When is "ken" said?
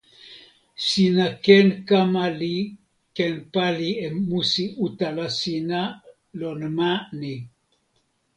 1.45-1.67, 3.17-3.35